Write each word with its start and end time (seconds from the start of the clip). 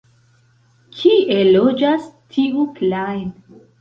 Kie 1.01 1.37
loĝas 1.49 2.09
tiu 2.35 2.67
Klajn? 2.81 3.29